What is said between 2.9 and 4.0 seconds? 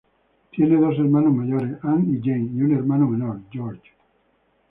menor, George.